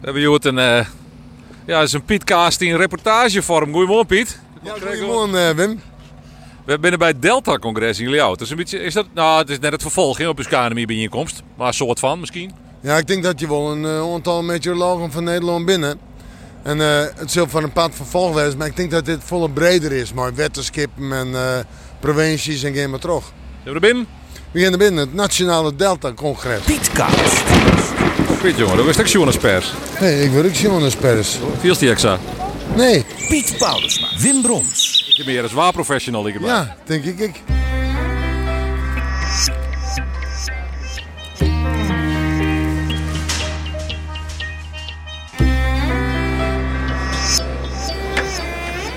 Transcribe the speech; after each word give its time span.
We 0.00 0.04
hebben 0.04 0.22
hier 0.22 0.30
een, 0.44 0.58
uh, 0.58 0.86
ja, 1.66 1.80
is 1.82 1.92
een 1.92 2.04
Pietcast 2.04 2.60
in 2.60 2.76
reportagevorm. 2.76 3.72
Goedemorgen 3.72 4.06
Piet. 4.06 4.38
Ja, 4.62 4.72
goedemorgen 4.72 5.34
uh, 5.34 5.50
Wim. 5.50 5.80
We 6.64 6.70
zijn 6.70 6.98
bij 6.98 7.08
het 7.08 7.22
Delta-congres 7.22 8.00
in 8.00 8.10
Liao. 8.10 8.30
is 8.40 8.50
een 8.50 8.56
beetje, 8.56 8.78
is 8.78 8.94
dat, 8.94 9.06
nou, 9.14 9.38
het 9.38 9.50
is 9.50 9.58
net 9.58 9.72
het 9.72 9.82
vervolg 9.82 10.26
op 10.26 10.38
je 10.38 10.48
bij 10.74 10.86
bijeenkomst. 10.86 11.42
Maar 11.56 11.66
een 11.66 11.74
soort 11.74 11.98
van 11.98 12.20
misschien. 12.20 12.52
Ja, 12.80 12.96
ik 12.96 13.06
denk 13.06 13.22
dat 13.22 13.40
je 13.40 13.48
wel 13.48 13.70
een 13.70 13.82
uh, 13.82 14.12
aantal 14.12 14.42
meteorologen 14.42 15.12
van 15.12 15.24
Nederland 15.24 15.66
binnen. 15.66 15.98
En 16.62 16.78
het 16.78 17.30
zal 17.30 17.48
van 17.48 17.62
een 17.62 17.72
pad 17.72 17.94
vervolg 17.94 18.34
wezen, 18.34 18.58
maar 18.58 18.66
ik 18.66 18.76
denk 18.76 18.90
dat 18.90 19.04
dit 19.04 19.24
volle 19.24 19.50
breder 19.50 19.92
is. 19.92 20.12
Maar 20.12 20.34
wetenskippen 20.34 21.12
en 21.12 21.66
provincies 22.00 22.62
en 22.62 22.74
geen 22.74 22.90
maar 22.90 22.98
terug. 22.98 23.32
Zijn 23.62 23.64
we 23.64 23.70
er 23.74 23.80
binnen? 23.80 24.06
We 24.50 24.60
gaan 24.60 24.72
er 24.72 24.78
binnen, 24.78 25.00
het 25.00 25.14
Nationale 25.14 25.76
Delta-congres. 25.76 26.60
Pietcast. 26.60 27.67
Piet 28.42 28.56
jongen, 28.56 28.76
dat 28.76 28.96
was 28.96 29.16
ook 29.16 29.38
pers. 29.40 29.72
Nee, 30.00 30.22
ik 30.22 30.30
wil 30.30 30.44
ook 30.44 30.52
journalistpers. 30.52 31.38
Viel 31.60 31.78
die 31.78 31.90
exa? 31.90 32.18
Nee. 32.74 33.04
Piet 33.28 33.54
Paulusma, 33.58 34.08
Wim 34.18 34.42
Brons. 34.42 35.04
Ik 35.08 35.16
ben 35.16 35.34
meer 35.34 35.42
een 35.42 35.48
zwaar 35.48 35.72
professional 35.72 36.28
ik 36.28 36.40
Ja, 36.40 36.76
denk 36.84 37.04
ik 37.04 37.18
ik. 37.18 37.42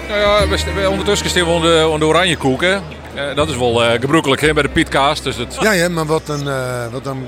Nou 0.07 0.19
ja, 0.19 0.47
we, 0.47 0.89
ondertussen 0.89 1.29
staan 1.29 1.45
we 1.45 1.49
onder, 1.49 1.99
de 1.99 2.05
oranje 2.05 2.37
koek, 2.37 2.61
hè. 2.61 2.75
Uh, 3.15 3.35
dat 3.35 3.49
is 3.49 3.57
wel 3.57 3.83
uh, 3.83 3.91
gebruikelijk 3.91 4.41
hè, 4.41 4.53
bij 4.53 4.63
de 4.63 4.69
Pietcast. 4.69 5.23
Dus 5.23 5.35
het... 5.35 5.57
Ja, 5.59 5.71
ja, 5.71 5.89
maar 5.89 6.05
wat 6.05 6.29
een, 6.29 6.43
uh, 6.43 6.87
wat 6.91 7.05
een 7.05 7.27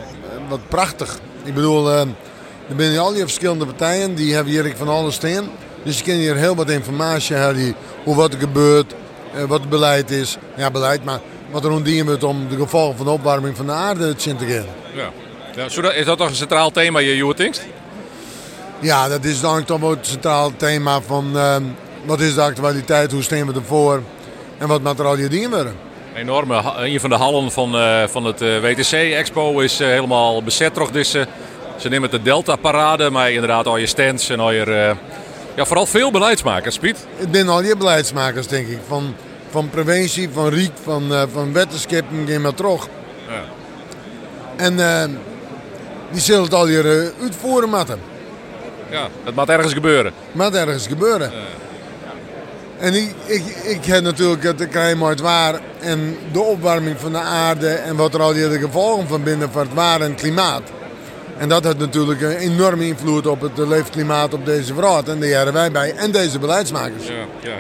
wat 0.49 0.67
prachtig. 0.67 1.19
Ik 1.43 1.53
bedoel, 1.53 1.89
er 1.89 2.07
zijn 2.77 2.97
al 2.97 3.13
die 3.13 3.21
verschillende 3.21 3.65
partijen 3.65 4.15
die 4.15 4.33
hebben 4.33 4.53
hier 4.53 4.73
van 4.77 4.87
alles 4.87 5.15
staan. 5.15 5.49
Dus 5.83 5.97
je 5.97 6.03
kan 6.03 6.13
hier 6.13 6.35
heel 6.35 6.55
wat 6.55 6.69
informatie 6.69 7.35
hebben 7.35 7.75
hoe 8.03 8.15
wat 8.15 8.33
er 8.33 8.39
gebeurt, 8.39 8.93
wat 9.47 9.59
het 9.59 9.69
beleid 9.69 10.11
is. 10.11 10.37
Ja, 10.55 10.71
beleid, 10.71 11.03
maar 11.03 11.19
wat 11.51 11.65
er 11.65 11.71
ontdienen 11.71 12.05
wordt 12.05 12.23
om 12.23 12.47
de 12.49 12.55
gevolgen 12.55 12.97
van 12.97 13.05
de 13.05 13.11
opwarming 13.11 13.57
van 13.57 13.65
de 13.65 13.71
aarde 13.71 14.15
te 14.15 14.35
gaan. 14.39 14.65
Ja. 14.95 15.11
Ja, 15.55 15.91
is 15.93 16.05
dat 16.05 16.17
toch 16.17 16.29
een 16.29 16.35
centraal 16.35 16.71
thema, 16.71 16.99
je 16.99 17.33
Tinkst? 17.35 17.61
Ja, 18.79 19.07
dat 19.07 19.23
is 19.23 19.41
dan 19.41 19.63
toch 19.63 19.79
wel 19.79 19.89
het 19.89 20.07
centraal 20.07 20.51
thema 20.57 21.01
van 21.01 21.31
wat 22.05 22.19
is 22.19 22.33
de 22.33 22.41
actualiteit, 22.41 23.11
hoe 23.11 23.21
staan 23.21 23.47
we 23.47 23.53
ervoor 23.53 24.01
en 24.57 24.67
wat 24.67 24.81
materiaal 24.81 25.17
je 25.17 25.27
dingen 25.27 25.49
worden. 25.49 25.75
Enorme, 26.15 26.61
een 26.77 26.99
van 26.99 27.09
de 27.09 27.15
hallen 27.15 27.51
van, 27.51 27.75
uh, 27.75 28.03
van 28.07 28.25
het 28.25 28.41
uh, 28.41 28.59
WTC 28.59 28.91
Expo 28.91 29.59
is 29.59 29.81
uh, 29.81 29.87
helemaal 29.87 30.43
bezet 30.43 30.73
toch. 30.73 30.91
Dus, 30.91 31.11
ze 31.77 31.89
nemen 31.89 32.09
de 32.09 32.21
Delta 32.21 32.55
Parade, 32.55 33.09
maar 33.09 33.31
inderdaad 33.31 33.65
al 33.65 33.77
je 33.77 33.85
stands 33.85 34.29
en 34.29 34.39
al 34.39 34.51
je... 34.51 34.95
ja, 35.55 35.65
vooral 35.65 35.85
veel 35.85 36.11
beleidsmakers, 36.11 36.77
Piet. 36.77 37.07
Het 37.15 37.27
zijn 37.31 37.49
al 37.49 37.63
je 37.63 37.77
beleidsmakers, 37.77 38.47
denk 38.47 38.67
ik. 38.67 38.79
Van, 38.87 39.15
van 39.49 39.69
preventie, 39.69 40.29
van 40.33 40.49
riek, 40.49 40.71
van, 40.83 41.27
van 41.31 41.53
wetenschap 41.53 42.03
en 42.27 42.41
maar 42.41 42.53
terug. 42.53 42.87
Ja. 43.27 43.43
En 44.55 44.75
die 46.11 46.21
zullen 46.21 46.43
het 46.43 46.53
al 46.53 46.67
hier 46.67 47.13
uitvoeren 47.21 47.69
moeten. 47.69 47.99
Ja, 48.89 49.07
het 49.23 49.35
moet 49.35 49.49
ergens 49.49 49.73
gebeuren. 49.73 50.13
Het 50.31 50.35
moet 50.35 50.55
ergens 50.55 50.87
gebeuren. 50.87 51.31
Ja. 51.31 51.62
En 52.83 52.93
ik, 52.93 53.13
ik, 53.25 53.43
ik 53.63 53.85
heb 53.85 54.03
natuurlijk 54.03 54.43
het 54.43 54.67
klimaat 54.67 55.19
waar 55.19 55.59
en 55.79 56.17
de 56.31 56.41
opwarming 56.41 56.99
van 56.99 57.11
de 57.11 57.17
aarde 57.19 57.69
en 57.69 57.95
wat 57.95 58.13
er 58.13 58.21
al 58.21 58.33
die 58.33 58.59
gevolgen 58.59 59.07
van 59.07 59.23
binnen 59.23 59.51
van 59.51 59.61
het 59.61 59.73
waar 59.73 60.01
en 60.01 60.15
klimaat. 60.15 60.61
En 61.37 61.49
dat 61.49 61.63
heeft 61.63 61.77
natuurlijk 61.77 62.21
een 62.21 62.35
enorme 62.35 62.87
invloed 62.87 63.27
op 63.27 63.41
het 63.41 63.57
leefklimaat 63.57 64.33
op 64.33 64.45
deze 64.45 64.73
wereld. 64.73 65.09
En 65.09 65.19
daar 65.19 65.29
hebben 65.29 65.53
wij 65.53 65.71
bij. 65.71 65.93
En 65.95 66.11
deze 66.11 66.39
beleidsmakers. 66.39 67.07
Ja, 67.07 67.13
ja. 67.41 67.55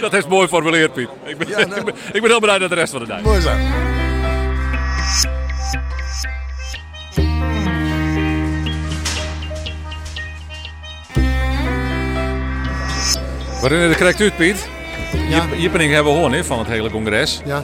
dat 0.00 0.12
heeft 0.12 0.28
mooi 0.28 0.48
formuleerd, 0.48 0.92
Piet. 0.92 1.08
Ik 1.24 1.38
ben, 1.38 1.48
ja, 1.48 1.66
nou. 1.66 1.78
ik, 1.80 1.84
ben, 1.84 1.94
ik 2.12 2.20
ben 2.20 2.30
heel 2.30 2.40
blij 2.40 2.58
met 2.58 2.68
de 2.68 2.74
rest 2.74 2.92
van 2.92 3.00
de 3.00 3.06
dag. 3.06 3.22
Mooi 3.22 3.40
zo. 3.40 3.50
Waarin 13.62 13.88
de 13.88 13.96
correct 13.96 14.20
uit, 14.20 14.36
Piet? 14.36 14.68
Ja. 15.28 15.46
Jippening 15.56 15.92
hebben 15.92 16.30
we 16.30 16.44
van 16.44 16.58
het 16.58 16.68
hele 16.68 16.90
congres. 16.90 17.40
Ja. 17.44 17.62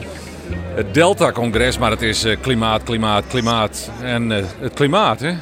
Het 0.75 0.93
Delta-congres, 0.93 1.77
maar 1.77 1.91
het 1.91 2.01
is 2.01 2.23
eh, 2.23 2.37
klimaat, 2.41 2.83
klimaat, 2.83 3.23
klimaat. 3.27 3.89
En 4.01 4.31
uh, 4.31 4.37
het 4.59 4.73
klimaat, 4.73 5.19
hè? 5.19 5.33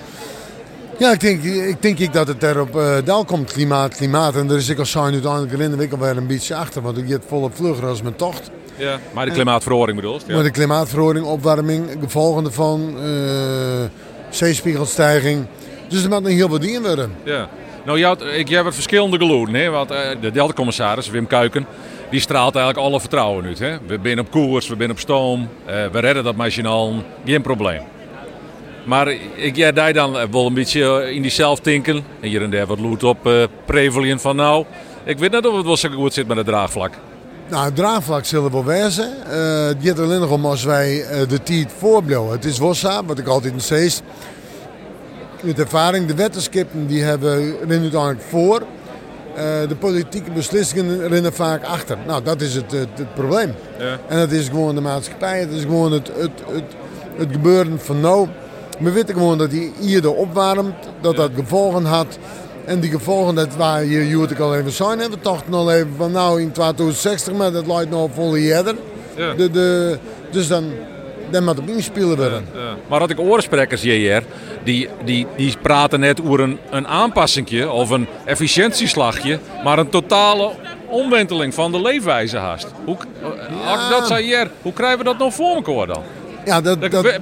Ja, 0.97 1.11
ik 1.11 1.19
denk, 1.19 1.43
ik 1.43 1.81
denk 1.81 2.13
dat 2.13 2.27
het 2.27 2.43
erop 2.43 2.75
uh, 2.75 2.95
dal 3.03 3.25
komt, 3.25 3.51
klimaat, 3.51 3.95
klimaat. 3.95 4.35
En 4.35 4.47
daar 4.47 4.57
is 4.57 4.69
ik 4.69 4.79
als 4.79 4.91
zijn 4.91 5.13
uiteindelijk 5.13 5.53
in 5.53 5.71
de 5.71 5.77
week 5.77 5.91
alweer 5.91 6.17
een 6.17 6.27
beetje 6.27 6.55
achter. 6.55 6.81
Want 6.81 6.97
ik 6.97 7.07
get 7.07 7.23
volop 7.27 7.55
vlugger 7.55 7.87
als 7.87 8.01
mijn 8.01 8.15
tocht. 8.15 8.49
Ja, 8.75 8.99
maar 9.13 9.25
de 9.25 9.31
klimaatverhoring 9.31 9.95
bedoel 9.95 10.19
je? 10.27 10.33
Maar 10.33 10.43
de 10.43 10.51
klimaatverhoring, 10.51 11.25
opwarming, 11.25 11.85
gevolgen 12.01 12.45
ervan, 12.45 12.95
uh, 13.03 13.11
zeespiegelstijging. 14.29 15.45
Dus 15.87 16.03
er 16.03 16.09
moet 16.09 16.21
nog 16.21 16.31
heel 16.31 16.49
wat 16.49 16.61
dingen 16.61 16.81
worden. 16.81 17.11
Ja. 17.23 17.49
Nou, 17.87 17.99
jij, 17.99 18.15
ik, 18.37 18.47
jij 18.47 18.61
hebt 18.61 18.73
verschillende 18.73 19.17
geloeden. 19.17 19.55
Hè? 19.55 19.69
Want 19.69 19.91
uh, 19.91 19.97
de 20.21 20.31
Delta-commissaris, 20.31 21.09
Wim 21.09 21.27
Kuiken, 21.27 21.65
die 22.09 22.19
straalt 22.19 22.55
eigenlijk 22.55 22.87
alle 22.87 22.99
vertrouwen 22.99 23.45
uit. 23.45 23.59
Hè? 23.59 23.77
We 23.87 23.99
zijn 24.03 24.19
op 24.19 24.31
koers, 24.31 24.67
we 24.67 24.75
zijn 24.77 24.91
op 24.91 24.99
stoom, 24.99 25.41
uh, 25.41 25.73
we 25.91 25.99
redden 25.99 26.23
dat 26.23 26.35
machinaal, 26.35 26.93
geen 27.25 27.41
probleem. 27.41 27.81
Maar 28.85 29.07
ik 29.35 29.55
jij 29.55 29.71
daar 29.71 29.93
dan 29.93 30.31
wel 30.31 30.45
een 30.45 30.53
beetje 30.53 31.13
in 31.13 31.21
die 31.21 31.55
tinken. 31.61 31.95
En 31.95 32.29
hier 32.29 32.41
en 32.41 32.49
daar 32.49 32.65
wat 32.65 32.79
loot 32.79 33.03
op 33.03 33.27
uh, 33.27 33.43
Prevalien 33.65 34.19
van 34.19 34.35
nou. 34.35 34.65
Ik 35.03 35.17
weet 35.17 35.31
niet 35.31 35.45
of 35.45 35.55
het 35.55 35.65
wel 35.81 35.91
goed 35.91 36.13
zit 36.13 36.27
met 36.27 36.37
het 36.37 36.45
draagvlak. 36.45 36.93
Nou, 37.49 37.65
het 37.65 37.75
draagvlak 37.75 38.25
zullen 38.25 38.51
wel 38.51 38.65
wezen. 38.65 39.13
Uh, 39.31 39.87
het 39.87 39.99
alleen 39.99 40.19
nog 40.19 40.31
om 40.31 40.45
als 40.45 40.63
wij 40.63 41.05
de 41.27 41.43
tijd 41.43 41.73
voorblijven. 41.77 42.31
Het 42.31 42.45
is 42.45 42.57
Wossa, 42.57 43.03
wat 43.03 43.19
ik 43.19 43.27
altijd 43.27 43.53
steeds 43.57 44.01
met 45.43 45.59
ervaring. 45.59 46.07
De 46.07 46.15
wetenschappen 46.15 46.87
die 46.87 47.03
hebben 47.03 47.55
rennen 47.59 47.81
uiteindelijk 47.81 48.21
voor. 48.21 48.61
Uh, 49.37 49.43
de 49.67 49.75
politieke 49.79 50.31
beslissingen 50.31 51.07
rennen 51.07 51.33
vaak 51.33 51.63
achter. 51.63 51.97
Nou, 52.07 52.23
dat 52.23 52.41
is 52.41 52.53
het, 52.53 52.71
het, 52.71 52.87
het 52.95 53.13
probleem. 53.13 53.53
Ja. 53.79 53.99
En 54.07 54.17
dat 54.17 54.31
is 54.31 54.47
gewoon 54.47 54.75
de 54.75 54.81
maatschappij. 54.81 55.39
Het 55.39 55.51
is 55.51 55.61
gewoon 55.61 55.91
het, 55.91 56.07
het, 56.07 56.31
het, 56.51 56.75
het 57.17 57.31
gebeuren 57.31 57.79
van 57.79 57.99
nou. 57.99 58.27
We 58.79 58.91
weten 58.91 59.13
gewoon 59.13 59.37
dat 59.37 59.49
die 59.49 59.71
hier 59.79 60.13
opwarmt, 60.13 60.75
dat 61.01 61.15
dat 61.15 61.31
gevolgen 61.35 61.85
had. 61.85 62.17
En 62.65 62.79
die 62.79 62.91
gevolgen, 62.91 63.35
dat 63.35 63.55
waar 63.55 63.85
je 63.85 64.07
Joet 64.07 64.39
al 64.39 64.55
even 64.55 64.71
zijn, 64.71 64.97
we 64.97 65.17
dachten 65.21 65.53
al 65.53 65.71
even 65.71 65.93
van 65.97 66.11
nou 66.11 66.41
in 66.41 66.51
2060, 66.51 67.33
maar 67.33 67.51
dat 67.51 67.67
lijkt 67.67 67.89
nog 67.89 68.09
volle 68.13 68.39
eerder. 68.39 68.75
Ja. 69.15 69.33
De, 69.33 69.51
de, 69.51 69.97
dus 70.31 70.47
dan, 70.47 70.63
dan 71.29 71.43
moet 71.43 71.59
op 71.59 71.67
inspelen 71.67 72.17
worden. 72.17 72.45
Ja, 72.53 72.75
Maar 72.87 72.99
had 72.99 73.09
ik 73.09 73.19
oorsprekers 73.19 73.81
hier, 73.81 74.23
die, 74.63 74.89
die, 75.05 75.27
die 75.35 75.55
praten 75.61 75.99
net 75.99 76.21
over 76.21 76.39
een, 76.39 76.59
een 76.69 76.87
aanpassingje 76.87 77.71
of 77.71 77.89
een 77.89 78.07
efficiëntieslagje, 78.25 79.39
maar 79.63 79.79
een 79.79 79.89
totale 79.89 80.51
omwenteling 80.89 81.53
van 81.53 81.71
de 81.71 81.81
leefwijze 81.81 82.37
haast. 82.37 82.67
Hoe, 82.85 82.97
ja. 83.63 83.89
dat 83.89 84.07
zei 84.07 84.23
hier, 84.23 84.49
hoe 84.61 84.73
krijgen 84.73 84.97
we 84.97 85.03
dat 85.03 85.17
nog 85.17 85.33
voor 85.33 85.55
elkaar 85.55 85.87
dan? 85.87 86.03
Ja, 86.45 86.61
dat, 86.61 86.81
dat, 86.81 86.91
de, 86.91 87.19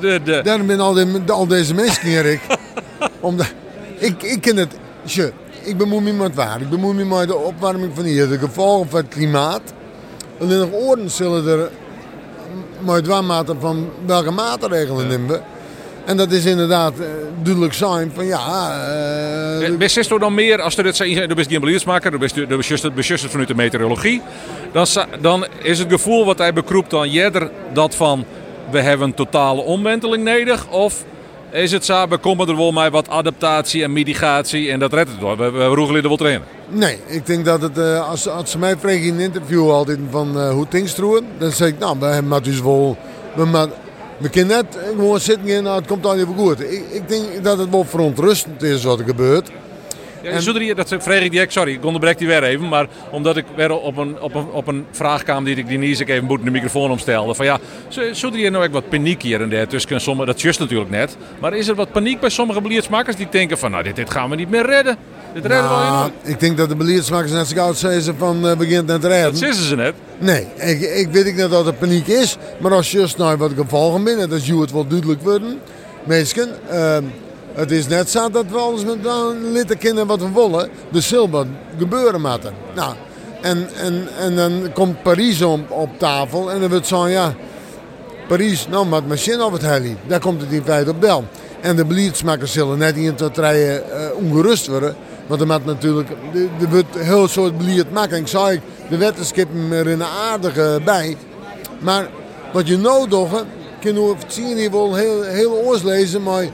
de, 0.00 0.20
de, 0.24 0.40
daarom 0.44 0.66
ben 0.66 0.80
al, 0.80 0.98
al 1.26 1.46
deze 1.46 1.74
mensen 1.74 2.06
hier, 2.06 2.26
ik. 2.26 2.40
Omdat, 3.20 3.52
ik, 3.98 4.22
ik 4.22 4.40
ken 4.40 4.56
het, 4.56 4.74
je, 5.02 5.32
ik 5.62 5.76
bemoei 5.76 6.02
me 6.02 6.12
met 6.12 6.34
waar. 6.34 6.60
Ik 6.60 6.70
bemoei 6.70 6.94
me 6.94 7.04
met 7.04 7.28
de 7.28 7.36
opwarming 7.36 7.92
van 7.94 8.04
hier, 8.04 8.28
de 8.28 8.38
gevolgen 8.38 8.88
van 8.88 9.00
het 9.00 9.08
klimaat. 9.08 9.60
Alleen 10.40 10.58
nog 10.58 10.70
orde 10.72 11.08
zullen 11.08 11.46
er 11.46 11.70
maar 12.80 13.02
dwarsmaten 13.02 13.60
van 13.60 13.90
welke 14.06 14.30
maatregelen 14.30 15.04
ja. 15.04 15.10
nemen 15.10 15.28
we. 15.28 15.40
En 16.04 16.16
dat 16.16 16.30
is 16.30 16.44
inderdaad 16.44 16.92
uh, 17.00 17.06
duidelijk 17.42 17.74
zijn 17.74 18.10
van 18.14 18.26
ja... 18.26 18.76
Uh, 19.60 19.76
Besist 19.76 20.10
er 20.10 20.18
dan 20.18 20.34
meer, 20.34 20.60
als 20.60 20.76
er 20.76 20.82
dit 20.82 20.96
zijn, 20.96 21.16
er 21.16 21.34
bent 21.34 21.48
geen 21.48 21.60
beleidsmaker, 21.60 22.12
er 22.12 22.18
bent 22.18 22.34
het 22.34 23.30
vanuit 23.30 23.48
de 23.48 23.54
meteorologie, 23.54 24.22
dan, 24.72 24.86
dan 25.20 25.46
is 25.62 25.78
het 25.78 25.90
gevoel 25.90 26.24
wat 26.24 26.38
hij 26.38 26.52
bekroept 26.52 26.90
dan 26.90 27.10
jeder 27.10 27.50
dat 27.72 27.94
van 27.94 28.24
we 28.70 28.80
hebben 28.80 29.06
een 29.06 29.14
totale 29.14 29.60
omwenteling 29.60 30.24
nodig 30.24 30.68
of 30.68 31.04
is 31.50 31.72
het 31.72 31.84
zo, 31.84 32.06
komen 32.20 32.48
er 32.48 32.56
wel 32.56 32.72
met 32.72 32.92
wat 32.92 33.08
adaptatie 33.08 33.82
en 33.82 33.92
mitigatie 33.92 34.70
en 34.70 34.78
dat 34.78 34.92
redt 34.92 35.10
het 35.10 35.20
wel. 35.20 35.36
We, 35.36 35.50
we 35.50 35.64
roegen 35.64 35.96
er 35.96 36.02
wel 36.02 36.16
trainen. 36.16 36.46
Nee, 36.68 36.98
ik 37.06 37.26
denk 37.26 37.44
dat 37.44 37.62
het, 37.62 37.78
uh, 37.78 38.08
als, 38.08 38.28
als 38.28 38.50
ze 38.50 38.58
mij 38.58 38.76
vragen 38.78 39.02
in 39.02 39.14
een 39.14 39.20
interview 39.20 39.70
altijd 39.70 39.98
van 40.10 40.36
uh, 40.36 40.50
hoe 40.50 40.68
things 40.68 40.94
doen, 40.94 41.24
dan 41.38 41.50
zeg 41.50 41.68
ik 41.68 41.78
nou, 41.78 41.96
we 41.98 42.06
hebben 42.06 42.42
dus 42.42 42.60
wel... 42.60 42.96
We, 43.34 43.68
we 44.18 44.28
kunnen 44.28 44.56
net 44.56 44.78
gewoon 44.96 45.20
zitten 45.20 45.48
en 45.48 45.62
nou, 45.62 45.76
het 45.76 45.86
komt 45.86 46.06
al 46.06 46.16
even 46.16 46.36
goed. 46.36 46.60
Ik, 46.60 46.84
ik 46.90 47.08
denk 47.08 47.44
dat 47.44 47.58
het 47.58 47.70
wel 47.70 47.84
verontrustend 47.84 48.62
is 48.62 48.84
wat 48.84 48.98
er 48.98 49.04
gebeurt. 49.04 49.50
Ja, 50.22 50.30
En- 50.30 50.76
dat 50.76 50.94
vreeg 50.98 51.22
ik 51.22 51.30
direct, 51.30 51.52
sorry, 51.52 51.72
ik 51.72 51.84
onderbreek 51.84 52.18
die 52.18 52.26
weer 52.26 52.42
even. 52.42 52.68
Maar 52.68 52.86
omdat 53.10 53.36
ik 53.36 53.44
weer 53.56 53.72
op 53.72 53.96
een, 53.96 54.20
op 54.20 54.34
een, 54.34 54.46
op 54.52 54.66
een 54.66 54.86
vraag 54.90 55.22
kwam 55.22 55.44
die 55.44 55.56
ik 55.56 55.68
die 55.68 55.78
Nies 55.78 56.00
ik 56.00 56.08
even 56.08 56.24
moet 56.24 56.44
de 56.44 56.50
microfoon 56.50 56.90
omstelde. 56.90 57.34
Van 57.34 57.46
ja, 57.46 57.58
zodra 58.12 58.38
je 58.40 58.50
nou 58.50 58.64
ook 58.66 58.72
wat 58.72 58.88
paniek 58.88 59.22
hier 59.22 59.40
en 59.42 59.48
daar 59.50 59.66
tussen 59.66 60.00
sommige, 60.00 60.26
dat 60.26 60.40
just 60.40 60.58
natuurlijk 60.58 60.90
net. 60.90 61.16
Maar 61.40 61.54
is 61.54 61.68
er 61.68 61.74
wat 61.74 61.92
paniek 61.92 62.20
bij 62.20 62.30
sommige 62.30 62.60
beleidsmakers 62.60 63.16
die 63.16 63.26
denken 63.30 63.58
van 63.58 63.70
nou 63.70 63.82
dit, 63.82 63.96
dit 63.96 64.10
gaan 64.10 64.30
we 64.30 64.36
niet 64.36 64.50
meer 64.50 64.66
redden. 64.66 64.96
Dit 65.34 65.46
redden 65.46 65.62
we 65.68 65.74
wel 65.74 65.78
Nou, 65.78 66.10
niet. 66.24 66.32
ik 66.32 66.40
denk 66.40 66.56
dat 66.56 66.68
de 66.68 66.76
beleidsmakers 66.76 67.32
net 67.32 67.46
zo 67.46 67.54
gauw 67.56 67.72
zeggen 67.72 68.16
van 68.18 68.48
eh 68.48 68.56
begint 68.56 68.86
net 68.86 69.00
te 69.00 69.08
redden. 69.08 69.30
Dat 69.30 69.38
zeggen 69.38 69.64
ze 69.64 69.76
net. 69.76 69.94
Nee, 70.18 70.46
ik, 70.56 70.80
ik 70.80 71.08
weet 71.10 71.24
niet 71.36 71.50
dat 71.50 71.66
er 71.66 71.72
paniek 71.74 72.06
is. 72.06 72.36
Maar 72.58 72.72
als 72.72 72.90
je 72.90 73.06
nou 73.16 73.36
wat 73.36 73.52
gevolgen 73.56 74.04
binnen, 74.04 74.28
dat 74.28 74.46
je 74.46 74.60
het 74.60 74.72
wel 74.72 74.86
duidelijk 74.86 75.22
worden. 75.22 75.58
Mensen, 76.04 76.48
ehm, 76.70 77.02
het 77.58 77.70
is 77.70 77.86
net 77.86 78.10
zo 78.10 78.30
dat 78.30 78.44
we 78.50 78.56
alles 78.56 78.84
met 78.84 78.98
litten 79.52 79.78
kennen 79.78 80.06
wat 80.06 80.20
we 80.20 80.32
willen. 80.32 80.70
De 80.92 81.00
Silber 81.00 81.46
gebeuren 81.78 82.20
moeten. 82.20 82.52
Nou, 82.74 82.94
en, 83.40 83.68
en, 83.76 84.08
en 84.18 84.36
dan 84.36 84.72
komt 84.72 85.02
Parijs 85.02 85.42
op, 85.42 85.70
op 85.70 85.98
tafel 85.98 86.50
en 86.50 86.60
dan 86.60 86.68
wordt 86.68 86.86
zo, 86.86 87.08
ja, 87.08 87.34
Parijs, 88.28 88.68
nou, 88.68 88.86
met 88.86 89.08
machine 89.08 89.44
op 89.44 89.52
het 89.52 89.62
heli. 89.62 89.96
Daar 90.06 90.20
komt 90.20 90.40
het 90.40 90.52
in 90.52 90.62
feite 90.64 90.90
op 90.90 91.00
del. 91.00 91.24
En 91.60 91.76
de 91.76 91.84
beleidsmakers 91.84 92.52
zullen 92.52 92.78
net 92.78 92.96
in 92.96 93.14
tot 93.14 93.36
rijden 93.36 93.90
eh, 93.92 94.06
ongerust 94.14 94.66
worden. 94.66 94.96
Want 95.26 95.40
er 95.40 95.46
moet 95.46 95.64
natuurlijk, 95.64 96.08
er 96.60 96.68
wordt 96.70 96.96
een 96.96 97.02
heel 97.02 97.28
soort 97.28 97.58
beleid 97.58 97.92
maken. 97.92 98.18
Ik 98.18 98.26
zei, 98.26 98.60
de 98.88 98.96
wetenschap 98.96 99.48
er 99.70 99.86
een 99.86 100.04
aardige 100.04 100.80
bij. 100.84 101.16
Maar 101.78 102.08
wat 102.52 102.68
je 102.68 102.78
nou 102.78 103.08
doet, 103.08 103.28
kunnen 103.80 104.02
we 104.02 104.14
zien 104.26 104.70
wel 104.70 104.94
heel, 104.94 105.22
heel 105.22 105.52
oors 105.52 105.82
lezen, 105.82 106.22
maar 106.22 106.44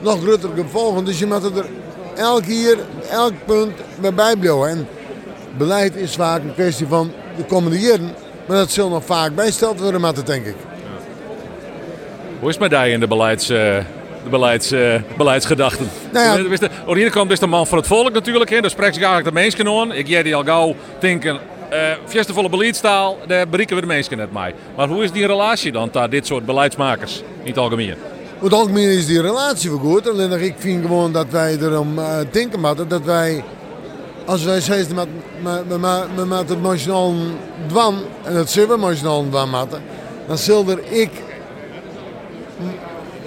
nog 0.00 0.20
grotere 0.22 0.52
gevolgen. 0.62 1.04
Dus 1.04 1.18
je 1.18 1.26
moet 1.26 1.44
er 1.56 1.66
elk 2.16 2.42
keer, 2.42 2.76
elk 3.10 3.32
punt 3.44 3.72
bij 4.00 4.14
bijblijven. 4.14 4.68
En 4.68 4.88
beleid 5.56 5.96
is 5.96 6.14
vaak 6.14 6.42
een 6.42 6.54
kwestie 6.54 6.86
van 6.86 7.12
de 7.36 7.44
komende 7.44 7.80
jaren. 7.80 8.10
Maar 8.46 8.56
dat 8.56 8.70
zal 8.70 8.88
nog 8.88 9.04
vaak 9.04 9.34
bijsteld 9.34 9.80
worden, 9.80 10.00
maar 10.00 10.14
denk 10.26 10.46
ik. 10.46 10.54
Hoe 12.40 12.48
is 12.48 12.54
het 12.58 12.70
met 12.70 12.80
die 12.80 12.92
in 12.92 13.00
de 13.00 13.06
beleids... 13.06 13.50
de 14.24 14.30
beleids, 14.30 14.70
eh, 14.70 14.94
beleidsgedachten. 15.16 15.88
Nou 16.12 16.26
ja. 16.26 16.34
Je 16.42 16.48
bent 16.48 16.60
de- 16.60 16.70
Aan 16.86 16.94
de 16.94 17.00
is 17.32 17.38
man 17.46 17.66
van 17.66 17.78
het 17.78 17.86
volk 17.86 18.12
natuurlijk. 18.12 18.50
Hè. 18.50 18.60
Daar 18.60 18.70
spreekt 18.70 18.94
zich 18.94 19.02
eigenlijk 19.04 19.34
de 19.34 19.40
mensen 19.42 19.68
aan. 19.80 19.92
Ik 19.92 20.06
jij 20.08 20.22
die 20.22 20.34
al 20.34 20.44
gauw 20.44 20.74
denken... 20.98 21.38
eh 21.68 21.78
volle 22.32 22.48
beleidstaal, 22.48 23.18
daar 23.26 23.48
bereiken 23.48 23.74
we 23.76 23.80
de 23.82 23.86
mensen 23.88 24.16
net 24.16 24.32
mee. 24.32 24.54
Maar 24.76 24.88
hoe 24.88 25.02
is 25.02 25.12
die 25.12 25.26
relatie 25.26 25.72
dan 25.72 25.90
tot 25.90 26.10
dit 26.10 26.26
soort 26.26 26.46
beleidsmakers? 26.46 27.22
Niet 27.44 27.56
algemeen. 27.58 27.94
Over 28.38 28.50
het 28.50 28.60
algemeen 28.60 28.88
is 28.88 29.06
die 29.06 29.20
relatie 29.20 29.70
wel 29.70 29.78
goed. 29.78 30.08
Alleen 30.08 30.42
ik 30.42 30.54
vind 30.58 30.82
gewoon 30.82 31.12
dat 31.12 31.26
wij 31.30 31.56
erom 31.60 31.98
eh 31.98 32.18
denken 32.30 32.60
moeten 32.60 32.88
dat 32.88 33.02
wij, 33.02 33.44
als 34.26 34.44
wij 34.44 34.60
zeggen 34.60 34.94
met, 34.94 35.08
met, 35.42 35.80
met, 35.80 36.28
met, 36.28 36.48
het 36.48 36.62
nationaal 36.62 37.14
dwan, 37.66 37.98
en 38.24 38.34
dat 38.34 38.50
zullen 38.50 38.80
we 38.80 38.86
nationaal 38.86 39.28
dwan 39.28 39.50
maken, 39.50 39.82
dan 40.26 40.38
zal 40.38 40.68
er 40.68 40.80
ik, 40.88 41.10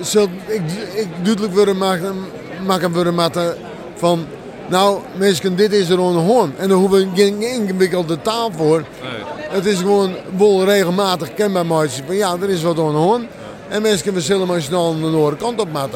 zal 0.01 0.27
ik, 0.47 0.61
ik 0.93 1.07
duidelijk 1.23 1.53
willen 1.53 1.77
maken, 1.77 2.15
maken 2.65 2.93
willen 2.93 3.15
maken 3.15 3.55
van, 3.95 4.25
nou 4.67 4.99
mensen, 5.17 5.55
dit 5.55 5.73
is 5.73 5.89
er 5.89 5.95
gewoon 5.95 6.15
een 6.17 6.25
hoorn. 6.25 6.53
En 6.57 6.67
daar 6.67 6.77
hoeven 6.77 6.99
we 6.99 7.21
geen 7.21 7.41
ingewikkelde 7.41 8.21
taal 8.21 8.51
voor. 8.57 8.83
Het 9.37 9.65
is 9.65 9.77
gewoon 9.77 10.15
wel 10.37 10.63
regelmatig 10.63 11.33
kenbaar 11.33 11.65
maken 11.65 12.05
van 12.05 12.15
ja, 12.15 12.35
er 12.41 12.49
is 12.49 12.63
wat 12.63 12.79
aan 12.79 12.91
de 12.91 12.97
hoorn. 12.97 13.27
En 13.71 13.81
mensen 13.81 14.13
we 14.13 14.21
zullen 14.21 14.47
maar 14.47 14.61
snel 14.61 14.99
de 14.99 15.05
andere 15.05 15.35
kant 15.35 15.59
op. 15.59 15.71
Nou, 15.71 15.89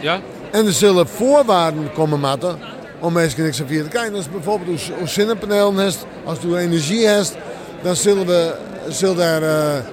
Ja? 0.00 0.20
En 0.50 0.66
er 0.66 0.72
zullen 0.72 1.08
voorwaarden 1.08 1.92
komen 1.92 2.20
maken 2.20 2.58
om 3.00 3.12
mensen 3.12 3.42
niks 3.42 3.60
aan 3.60 3.66
te 3.66 3.88
kijken. 3.90 4.12
Dus 4.12 4.30
bijvoorbeeld 4.30 4.70
als, 4.70 4.90
als 5.00 5.12
zonnepanelen 5.12 5.76
hebt, 5.76 6.06
als 6.24 6.38
je 6.40 6.58
energie 6.58 7.06
hebt, 7.06 7.36
dan 7.82 7.96
zullen 7.96 8.26
we 8.26 8.54
zullen 8.88 9.16
daar, 9.16 9.42
eh, 9.42 9.84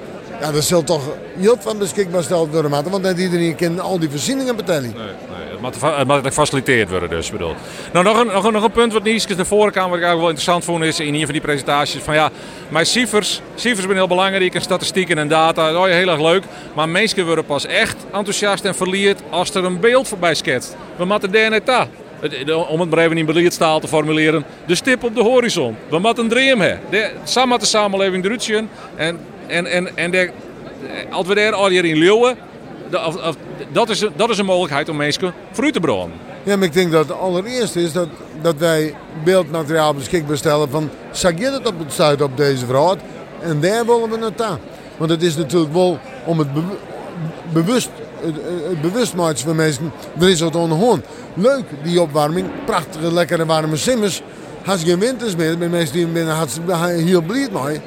ja, 0.42 0.52
dat 0.52 0.64
zal 0.64 0.84
toch 0.84 1.04
heel 1.38 1.56
van 1.60 1.78
beschikbaar 1.78 2.20
gesteld 2.20 2.52
worden 2.52 2.72
maken. 2.72 2.92
Want 2.92 3.04
niet 3.04 3.18
iedereen 3.18 3.56
kan 3.56 3.80
al 3.80 4.00
die 4.00 4.10
voorzieningen 4.10 4.56
betalen. 4.56 4.82
Nee, 4.82 4.92
moet, 5.64 5.82
het 5.98 6.08
moet 6.08 6.20
gefaciliteerd 6.24 6.90
worden 6.90 7.10
dus, 7.10 7.32
bedoel. 7.32 7.56
Nou, 7.94 8.06
nog 8.06 8.20
een, 8.20 8.28
nog 8.28 8.44
een, 8.44 8.54
nog 8.54 8.64
een 8.64 8.72
punt 8.72 8.94
wat 8.94 9.04
Nieske 9.04 9.36
naar 9.36 9.46
voren 9.46 9.72
kwam, 9.72 9.90
wat 9.90 9.98
ik 9.98 10.04
eigenlijk 10.04 10.20
wel 10.20 10.30
interessant 10.30 10.64
vond, 10.64 10.84
is 10.84 11.00
in 11.00 11.14
een 11.14 11.24
van 11.24 11.32
die 11.32 11.42
presentaties 11.42 12.02
van 12.02 12.14
ja, 12.14 12.30
maar 12.70 12.86
cijfers, 12.86 13.42
cijfers 13.56 13.84
zijn 13.86 13.98
heel 13.98 14.08
belangrijk 14.08 14.56
en 14.56 14.62
statistieken 14.62 15.18
en 15.18 15.28
data, 15.28 15.72
dat 15.72 15.88
is 15.88 15.94
heel 15.96 16.10
erg 16.10 16.22
leuk. 16.22 16.44
Maar 16.74 16.90
mensen 16.90 17.26
worden 17.26 17.46
pas 17.46 17.66
echt 17.66 17.96
enthousiast 18.14 18.66
en 18.66 18.76
verleerd 18.76 19.22
als 19.30 19.54
er 19.54 19.64
een 19.64 19.80
beeld 19.80 20.08
voorbij 20.08 20.34
schetst. 20.36 20.76
We 20.96 21.06
moeten 21.06 21.32
daar 21.32 21.50
net 21.50 21.66
de- 21.66 22.56
Om 22.68 22.80
het 22.80 22.90
maar 22.90 23.00
even 23.00 23.18
in 23.18 23.26
beleidstaal 23.26 23.80
te 23.80 23.88
formuleren, 23.88 24.44
de 24.66 24.76
stip 24.76 25.04
op 25.04 25.16
de 25.16 25.22
horizon. 25.22 25.76
We 25.90 26.00
moeten 26.00 26.24
een 26.24 26.30
dream 26.30 26.62
hebben. 26.62 27.12
Samen 27.24 27.60
de 27.60 27.66
samenleving 27.66 28.26
eruit. 28.26 28.52
En, 28.96 29.20
en, 29.48 29.66
en, 29.66 29.98
en 29.98 30.12
de, 30.12 30.30
als 31.10 31.28
we 31.28 31.36
daar 31.36 31.54
al 31.54 31.68
hier 31.68 31.86
in 31.86 31.98
leeuwen, 31.98 32.38
dat, 33.72 33.90
is, 33.90 34.02
een- 34.02 34.12
dat 34.16 34.30
is 34.30 34.38
een 34.38 34.46
mogelijkheid 34.46 34.90
om 34.90 34.96
mensen 34.96 35.34
fruit 35.52 35.74
te 35.74 35.80
brengen. 35.80 36.12
Ja, 36.44 36.56
maar 36.56 36.66
ik 36.66 36.74
denk 36.74 36.92
dat 36.92 37.08
het 37.08 37.18
allereerste 37.18 37.82
is 37.82 37.92
dat, 37.92 38.08
dat 38.42 38.56
wij 38.58 38.96
beeldmateriaal 39.24 39.94
beschikbaar 39.94 40.38
stellen 40.38 40.70
van... 40.70 40.90
Zag 41.12 41.38
je 41.38 41.46
het 41.46 41.68
op 41.68 41.80
het 41.80 41.92
stuit 41.94 42.22
op 42.22 42.38
deze 42.38 42.66
vraag? 42.66 42.96
En 43.42 43.60
daar 43.60 43.86
willen 43.86 44.10
we 44.10 44.18
naartoe. 44.18 44.58
Want 44.98 45.12
het 45.12 45.24
is 45.24 45.36
natuurlijk 45.36 45.74
wel 45.74 46.00
om 46.26 46.40
het 46.40 46.54
be- 46.54 46.62
bewust, 47.54 47.90
het, 48.22 48.36
van 49.44 49.56
mensen. 49.56 49.92
Er 50.20 50.30
is 50.30 50.40
wat 50.42 50.56
hand. 50.76 51.06
Leuk, 51.34 51.64
die 51.84 52.02
opwarming. 52.02 52.48
Prachtige, 52.66 53.14
lekkere 53.14 53.46
warme 53.46 53.76
simmers. 53.76 54.22
Je 54.64 54.86
geen 54.86 55.00
winters 55.00 55.36
meer, 55.36 55.58
bij 55.58 55.70
mensen 55.70 55.96
die 55.96 56.08
binnen 56.08 56.36
hartstikke 56.36 56.88
heel 56.88 57.22
blij 57.22 57.48
mee. 57.64 57.82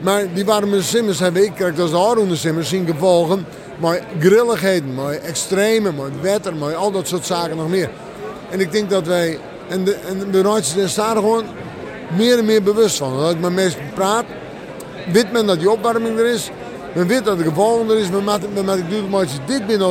Maar 0.00 0.24
die 0.34 0.44
warme 0.44 0.82
simmers 0.82 1.18
hebben 1.18 1.44
ik, 1.44 1.52
kijk, 1.54 1.76
dat 1.76 1.86
de 1.90 1.98
aanroende 1.98 2.36
simmers, 2.36 2.68
zien 2.68 2.86
gevolgen. 2.86 3.46
Maar 3.78 4.00
grilligheden, 4.18 4.94
maar 4.94 5.12
extreme, 5.12 5.92
maar 5.92 6.10
wetter, 6.20 6.54
maar 6.54 6.74
al 6.74 6.90
dat 6.90 7.08
soort 7.08 7.26
zaken 7.26 7.56
nog 7.56 7.68
meer. 7.68 7.90
En 8.50 8.60
ik 8.60 8.72
denk 8.72 8.90
dat 8.90 9.06
wij, 9.06 9.38
en 9.68 9.84
de, 9.84 9.94
en 9.94 10.30
de 10.30 10.88
staan 10.88 11.16
er 11.16 11.22
gewoon 11.22 11.44
meer 12.16 12.38
en 12.38 12.44
meer 12.44 12.62
bewust 12.62 12.96
van. 12.96 13.18
Dat 13.18 13.30
ik 13.30 13.40
met 13.40 13.54
mensen 13.54 13.80
praat, 13.94 14.24
weet 15.12 15.32
men 15.32 15.46
dat 15.46 15.58
die 15.58 15.70
opwarming 15.70 16.18
er 16.18 16.26
is. 16.26 16.50
Men 16.94 17.06
weet 17.06 17.24
dat 17.24 17.38
de 17.38 17.44
gevolgen 17.44 17.90
er 17.90 17.98
is. 17.98 18.10
Men 18.10 18.24
maakt, 18.24 18.54
men 18.54 18.64
maakt 18.64 18.82
als 19.12 19.38
dit 19.46 19.66
binnen 19.66 19.86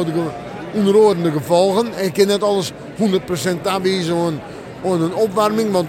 de 1.23 1.31
gevolgen. 1.31 1.93
En 1.93 2.05
ik 2.05 2.13
kan 2.13 2.27
net 2.27 2.43
alles 2.43 2.71
100% 2.71 3.61
aanwijzen 3.63 4.15
aan, 4.15 4.41
aan 4.85 5.01
een 5.01 5.15
opwarming. 5.15 5.71
Want 5.71 5.87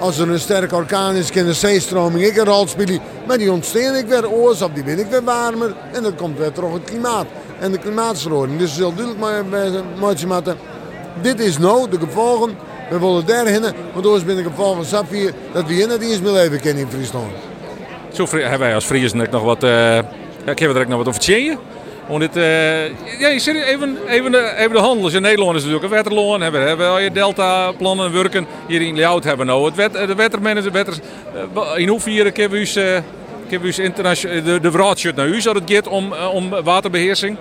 als 0.00 0.18
er 0.18 0.30
een 0.30 0.40
sterke 0.40 0.74
orkaan 0.74 1.14
is, 1.14 1.30
kan 1.30 1.44
de 1.44 1.52
zeestroming 1.52 2.24
ik 2.24 2.36
een 2.36 2.44
rol. 2.44 2.66
Maar 3.26 3.38
die 3.38 3.52
ontstaan 3.52 3.94
ik 3.94 4.06
weer 4.06 4.30
oorzaak, 4.30 4.74
die 4.74 4.84
ben 4.84 4.98
ik 4.98 5.06
weer 5.06 5.24
warmer. 5.24 5.74
En 5.92 6.02
dat 6.02 6.14
komt 6.14 6.38
weer 6.38 6.52
terug 6.52 6.72
het 6.72 6.84
klimaat. 6.84 7.26
En 7.60 7.72
de 7.72 7.78
klimaatverandering. 7.78 8.58
Dus 8.58 8.74
je 8.74 8.80
zal 8.80 8.94
duidelijk 8.94 9.20
maar 9.20 10.24
maken. 10.26 10.56
Dit 11.22 11.40
is 11.40 11.58
nou 11.58 11.90
de 11.90 11.98
gevolgen. 11.98 12.50
We 12.90 12.98
willen 12.98 13.26
daarheen, 13.26 13.60
want 13.92 14.06
anders 14.06 14.24
ben 14.24 14.36
de 14.36 14.42
gevolgen 14.42 14.86
van 14.86 15.06
hier 15.10 15.32
dat 15.52 15.66
we 15.66 15.72
hier 15.72 15.86
net 15.86 16.02
eens 16.02 16.20
meer 16.20 16.32
leven 16.32 16.60
kennen 16.60 16.82
in 16.82 16.90
Friesland. 16.90 17.32
Zo 18.12 18.26
hebben 18.30 18.58
wij 18.58 18.74
als 18.74 18.84
Friesen 18.84 19.26
nog 19.30 19.42
wat. 19.42 19.62
eh 19.62 19.98
ja, 20.44 20.50
ik 20.50 20.58
heb 20.58 20.74
er 20.74 20.88
nog 20.88 21.04
wat 21.04 21.08
over. 21.08 21.58
Om 22.06 22.18
dit, 22.18 22.36
eh, 22.36 22.86
ja, 23.18 23.28
even, 23.28 23.96
even, 24.08 24.32
de, 24.32 24.54
even 24.56 24.72
de 24.72 24.78
handel. 24.78 25.04
Dus 25.04 25.14
in 25.14 25.22
Nederland 25.22 25.56
is 25.56 25.62
natuurlijk 25.62 25.84
een 25.84 25.96
wetterloon. 25.96 26.40
Hebben, 26.40 26.66
hebben 26.66 26.88
al 26.88 26.98
je 26.98 27.10
delta-plannen 27.10 28.12
werken. 28.12 28.46
Hier 28.66 28.80
in 28.80 28.96
Ljout 28.96 29.24
hebben 29.24 29.46
nou 29.46 29.64
het 29.64 29.74
wet, 29.74 29.92
de 29.92 30.14
wettermanager. 30.14 30.72
Wetter, 30.72 30.94
eh, 31.54 31.78
in 31.78 31.88
hoeverre 31.88 32.30
kunnen 32.30 32.52
we 32.52 32.58
ons, 32.58 32.76
eh, 32.76 32.98
kunnen 33.48 33.72
we 33.74 33.82
ons 33.82 34.20
de, 34.20 34.60
de 34.60 34.70
naar 35.14 35.26
u 35.26 35.34
als 35.34 35.44
het 35.44 35.62
gaat 35.66 35.88
om, 35.88 36.12
eh, 36.12 36.34
om 36.34 36.50
waterbeheersing? 36.62 37.36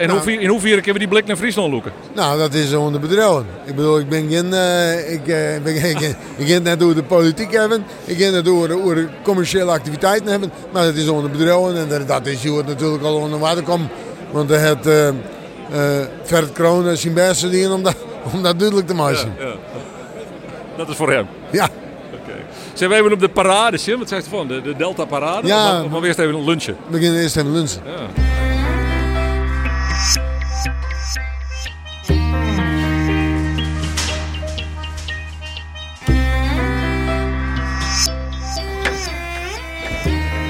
In, 0.00 0.06
Nou. 0.06 0.18
hoeverre, 0.18 0.40
in 0.42 0.48
hoeverre 0.48 0.74
kunnen 0.74 0.92
we 0.92 0.98
die 0.98 1.08
blik 1.08 1.26
naar 1.26 1.36
Friesland 1.36 1.72
loeken? 1.72 1.92
Nou, 2.14 2.38
dat 2.38 2.54
is 2.54 2.74
onder 2.74 3.00
bedrijven. 3.00 3.46
Ik 3.64 3.74
bedoel, 3.76 3.98
ik 3.98 4.08
ben 4.08 4.28
geen. 4.30 4.52
eh, 4.54 5.12
ik, 5.12 5.28
eh, 5.28 5.62
ben, 5.62 5.74
ik, 5.90 6.16
ik 6.36 6.48
het 6.48 6.62
net 6.62 6.78
door 6.80 6.94
de 6.94 7.02
politiek 7.02 7.52
hebben. 7.52 7.84
Ik 8.04 8.18
het 8.18 8.32
net 8.32 8.44
door, 8.44 8.68
door 8.68 8.94
de 8.94 9.08
commerciële 9.22 9.70
activiteiten 9.70 10.26
hebben. 10.30 10.52
Maar 10.72 10.84
het 10.84 10.96
is 10.96 11.08
onder 11.08 11.30
bedrijven 11.30 11.76
en 11.76 11.88
dat, 11.88 12.08
dat 12.08 12.26
is 12.26 12.42
het 12.44 12.66
natuurlijk 12.66 13.02
al 13.04 13.16
onder 13.16 13.38
water 13.38 13.62
komt. 13.62 13.90
Want 14.30 14.50
er 14.50 14.58
heeft 14.60 14.86
eh 14.86 15.08
eh 15.08 15.14
Vert 16.22 16.52
Kroon 16.52 16.96
zijn 16.96 17.14
best 17.14 17.40
gedaan 17.40 17.72
om 17.72 17.82
dat, 17.82 17.96
om 18.32 18.42
dat 18.42 18.58
duidelijk 18.58 18.88
te 18.88 18.94
maken. 18.94 19.32
Ja. 19.38 19.52
Dat 20.76 20.88
is 20.88 20.96
voor 20.96 21.12
hem. 21.12 21.26
Ja. 21.50 21.68
Zijn 22.74 22.90
we 22.90 22.96
even 22.96 23.12
op 23.12 23.20
de 23.20 23.28
parade, 23.28 23.76
Sim? 23.78 23.98
Wat 23.98 24.08
zegt 24.08 24.26
u 24.26 24.28
van? 24.30 24.48
De, 24.48 24.62
de 24.62 24.76
Delta 24.76 25.04
Parade? 25.04 25.46
Ja. 25.46 25.66
Of, 25.66 25.80
maar, 25.80 25.90
maar 25.90 26.02
eerst 26.02 26.18
even 26.18 26.34
een 26.34 26.44
lunchen. 26.44 26.76
we 26.86 26.90
beginnen 26.96 27.20
eerst 27.20 27.36
even 27.36 27.52
lunchen. 27.52 27.80
Ja. 27.84 28.39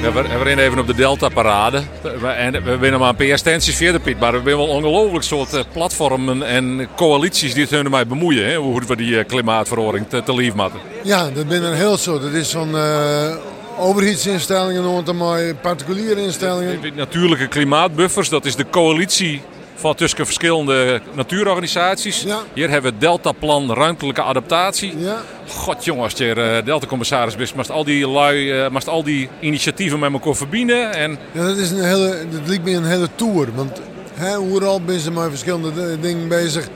Ja, 0.02 0.12
we, 0.12 0.22
we 0.22 0.42
rennen 0.42 0.64
even 0.64 0.78
op 0.78 0.86
de 0.86 0.94
Delta-parade. 0.94 1.82
We- 2.20 2.26
En 2.26 2.64
we 2.64 2.76
winnen 2.78 3.00
maar 3.00 3.08
een 3.08 3.28
paar 3.28 3.38
stanties 3.38 3.76
verder, 3.76 4.00
Piet. 4.00 4.20
Maar 4.20 4.30
we 4.30 4.36
hebben 4.36 4.56
wel 4.56 4.66
ongelooflijk 4.68 5.24
soort 5.24 5.52
eh, 5.54 5.60
platformen 5.72 6.42
en 6.42 6.88
coalities 6.96 7.52
die 7.54 7.62
het 7.62 7.70
hun 7.70 7.90
mij 7.90 8.06
bemoeien. 8.06 8.46
Hè, 8.46 8.56
hoe 8.56 8.74
we 8.88 8.96
die 8.96 9.18
eh, 9.18 9.26
klimaatverhoring 9.26 10.08
te, 10.08 10.22
te 10.22 10.34
lief 10.34 10.54
maken. 10.54 10.78
Ja, 11.02 11.30
dat 11.30 11.48
ben 11.48 11.62
een 11.64 11.74
heel 11.74 11.96
soort. 11.96 12.22
Dat 12.22 12.32
is 12.32 12.50
van 12.50 12.76
eh 12.76 13.34
overheidsinstellingen 13.78 14.82
maar 15.16 15.54
particuliere 15.54 16.22
instellingen. 16.22 16.80
De 16.80 16.92
natuurlijke 16.94 17.46
klimaatbuffers, 17.46 18.28
dat 18.28 18.44
is 18.44 18.56
de 18.56 18.66
coalitie 18.70 19.42
van 19.80 19.94
tussen 19.94 20.24
verschillende 20.24 21.00
natuurorganisaties. 21.12 22.22
Ja. 22.22 22.38
Hier 22.52 22.70
hebben 22.70 22.90
we 22.90 22.96
het 22.96 23.00
Deltaplan 23.00 23.72
ruimtelijke 23.72 24.22
adaptatie. 24.22 24.98
Ja, 24.98 25.16
God 25.48 25.84
jongen, 25.84 26.02
als 26.02 26.12
je 26.12 26.34
er, 26.34 26.56
eh, 26.56 26.64
Delta-commissaris 26.64 27.36
bent, 27.36 27.54
mast 27.54 27.70
al 27.70 27.84
die 27.84 28.08
lui, 28.08 28.68
mast 28.70 28.88
al 28.88 29.02
die 29.02 29.28
initiatieven 29.40 29.98
met 29.98 30.12
elkaar 30.12 30.36
verbinden. 30.36 30.92
En 30.92 31.18
ja 31.32 31.44
dat, 31.44 31.56
is 31.56 31.70
een 31.70 31.84
hele, 31.84 32.16
dat 32.30 32.48
lijkt 32.48 32.64
me 32.64 32.70
een 32.70 32.84
hele 32.84 33.08
tour. 33.14 33.48
Want 33.54 33.80
hè, 34.14 34.38
overal 34.38 34.80
ben 34.80 35.00
ze 35.00 35.10
met 35.10 35.28
verschillende 35.28 36.00
dingen 36.00 36.28
bezig. 36.28 36.68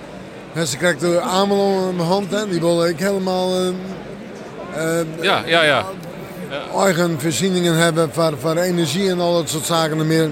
Hè, 0.52 0.66
ze 0.66 0.76
krijgt 0.76 1.00
de 1.00 1.20
Amelon 1.20 1.88
in 1.88 1.96
mijn 1.96 2.08
hand. 2.08 2.30
Hè. 2.30 2.48
Die 2.48 2.60
wil 2.60 2.86
ik 2.86 2.98
helemaal 2.98 3.54
eh, 3.54 5.00
eh, 5.00 5.06
ja, 5.20 5.42
ja, 5.46 5.62
ja. 5.62 5.84
eigen 6.76 7.20
voorzieningen 7.20 7.74
hebben 7.74 8.12
voor, 8.12 8.34
voor 8.38 8.56
energie 8.56 9.10
en 9.10 9.20
al 9.20 9.34
dat 9.34 9.48
soort 9.48 9.64
zaken 9.64 9.98
en 9.98 10.06
meer. 10.06 10.30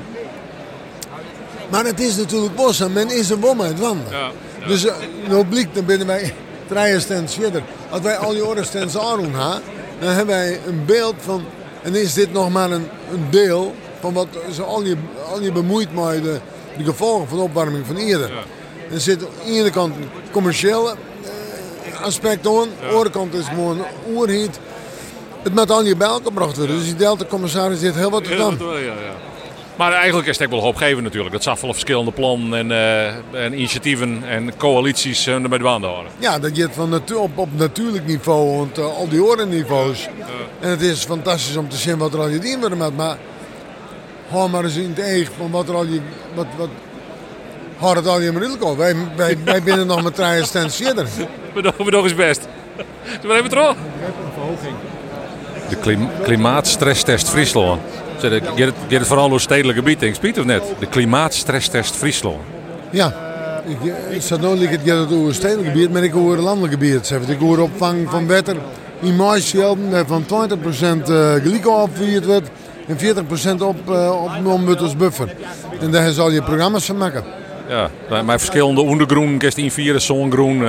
Maar 1.72 1.84
het 1.84 2.00
is 2.00 2.16
natuurlijk 2.16 2.54
bos 2.54 2.80
en 2.80 2.92
men 2.92 3.10
is 3.10 3.30
er 3.30 3.40
wel 3.40 3.54
met 3.54 3.78
wandelen. 3.80 4.12
Ja, 4.18 4.30
Dus 4.66 4.84
uh, 4.84 5.38
blijkt, 5.48 5.74
dan 5.74 5.84
binnen 5.84 6.06
wij 6.06 6.34
drie 6.66 7.00
stands 7.00 7.34
verder. 7.34 7.62
Als 7.90 8.00
wij 8.00 8.16
al 8.16 8.32
die 8.32 8.42
andere 8.42 8.64
stands 8.66 8.98
aandoen, 8.98 9.32
ha, 9.34 9.60
dan 10.00 10.08
hebben 10.08 10.34
wij 10.34 10.60
een 10.66 10.84
beeld 10.84 11.14
van... 11.18 11.44
En 11.82 11.94
is 11.94 12.14
dit 12.14 12.32
nog 12.32 12.50
maar 12.50 12.70
een, 12.70 12.88
een 13.12 13.26
deel 13.30 13.74
van 14.00 14.12
wat 14.12 14.26
ze 14.54 14.62
al 14.62 14.82
je, 14.84 14.96
al 15.30 15.42
je 15.42 15.52
bemoeid 15.52 15.94
met 15.94 16.22
de, 16.22 16.38
de 16.76 16.84
gevolgen 16.84 17.28
van 17.28 17.38
de 17.38 17.44
opwarming 17.44 17.86
van 17.86 17.96
eerder. 17.96 18.30
Er 18.92 19.00
zit 19.00 19.22
aan 19.24 19.30
de 19.44 19.50
ene 19.52 19.70
kant 19.70 19.96
een 19.96 20.08
commerciële 20.30 20.94
eh, 21.84 22.00
aspect 22.00 22.46
aan. 22.46 22.54
Aan 22.58 22.68
de 22.80 22.86
andere 22.86 23.10
kant 23.10 23.34
is 23.34 23.46
gewoon 23.46 23.84
oerhiet. 24.14 24.58
Het 25.42 25.54
moet 25.54 25.70
al 25.70 25.84
je 25.84 25.96
bij 25.96 26.06
elkaar 26.08 26.24
gebracht 26.24 26.56
worden. 26.56 26.76
Dus 26.76 26.84
die 26.84 26.96
Delta-commissaris 26.96 27.80
heeft 27.80 27.96
heel 27.96 28.10
wat 28.10 28.24
te 28.24 28.30
Ja, 28.30 28.36
doen. 28.36 28.58
Maar 29.76 29.92
eigenlijk 29.92 30.28
is 30.28 30.38
het 30.38 30.46
ook 30.46 30.52
wel 30.52 30.62
hoopgevend 30.62 31.02
natuurlijk. 31.02 31.32
Dat 31.32 31.42
zag 31.42 31.60
wel 31.60 31.72
verschillende 31.72 32.10
plannen 32.10 32.58
en, 32.58 32.70
eh, 32.70 33.44
en 33.44 33.52
initiatieven 33.52 34.22
en 34.28 34.56
coalities 34.56 35.26
uh, 35.26 35.34
ermee 35.34 35.58
de 35.58 35.64
houden. 35.64 36.12
Ja, 36.18 36.38
dat 36.38 36.56
je 36.56 36.62
het 36.62 36.74
van 36.74 36.88
natu 36.88 37.14
op, 37.14 37.38
op 37.38 37.48
natuurlijk 37.52 38.06
niveau, 38.06 38.56
want 38.56 38.78
uh, 38.78 38.84
al 38.84 39.08
die 39.08 39.24
orenniveaus. 39.24 40.08
En 40.60 40.70
het 40.70 40.80
is 40.80 41.04
fantastisch 41.04 41.56
om 41.56 41.68
te 41.68 41.76
zien 41.76 41.98
wat 41.98 42.12
er 42.12 42.20
al 42.20 42.28
je 42.28 42.38
dien 42.38 42.60
wordt 42.60 42.76
met. 42.76 42.96
Maar 42.96 43.16
hou 44.28 44.50
maar 44.50 44.64
eens 44.64 44.76
in 44.76 44.88
het 44.88 44.98
eeg 44.98 45.30
van 45.36 45.50
wat 45.50 45.68
er 45.68 45.74
al 45.74 45.84
je. 45.84 46.00
Wat, 46.34 46.46
wat, 46.56 46.68
hou 47.76 47.96
het 47.96 48.06
al 48.06 48.20
je 48.20 48.32
maar 48.32 48.42
in 48.42 48.76
Wij, 48.76 48.94
wij, 49.16 49.38
wij 49.44 49.62
binnen 49.62 49.86
nog 49.86 50.02
met 50.02 50.14
drie 50.14 50.44
stands 50.44 50.76
verder. 50.76 51.08
We 51.54 51.90
doen 51.90 52.02
eens 52.02 52.14
best. 52.14 52.48
Zullen 53.20 53.28
we 53.28 53.34
even 53.34 53.50
terug? 53.50 53.74
De 55.68 55.76
klim 55.76 56.08
klimaatstresstest 56.22 57.28
Friesland. 57.28 57.80
Het, 58.22 58.42
gaat 58.44 58.72
het 58.88 59.06
vooral 59.06 59.24
door 59.24 59.34
het 59.34 59.42
stedelijk 59.42 59.78
gebied, 59.78 60.00
denk 60.00 60.16
ik, 60.16 60.36
of 60.38 60.44
net? 60.44 60.62
De 60.78 60.86
klimaatstresstest 60.86 61.94
Friesland. 61.94 62.36
Ja, 62.90 63.14
ik, 63.66 63.92
ik 64.10 64.22
zat 64.22 64.40
nooit 64.40 64.70
het 64.70 64.80
gaat 64.84 65.12
over 65.12 65.34
stedelijk 65.34 65.68
gebied, 65.68 65.92
maar 65.92 66.02
ik 66.02 66.12
hoor 66.12 66.36
landelijk 66.36 66.72
gebied. 66.72 67.10
Ik 67.26 67.38
hoor 67.38 67.58
opvang 67.58 68.10
van 68.10 68.26
wetter 68.26 68.56
in 69.00 69.16
maisvelden 69.16 70.06
van 70.06 70.24
20% 70.24 71.02
glyco 71.42 71.70
opgevierd 71.70 72.24
wordt 72.24 72.50
en 72.86 72.96
40% 72.98 73.62
op, 73.62 73.88
opgenomen 74.22 74.66
wordt 74.66 74.80
als 74.80 74.96
buffer. 74.96 75.34
En 75.80 75.90
daar 75.90 76.12
zal 76.12 76.30
je 76.30 76.42
programma's 76.42 76.84
van 76.84 76.96
maken. 76.96 77.24
Ja, 77.68 77.90
met 78.22 78.40
verschillende 78.40 78.80
ondergroen, 78.80 79.38
kerst 79.38 79.56
in 79.56 79.70
vieren, 79.70 80.00
zongroen, 80.00 80.60
uh, 80.60 80.66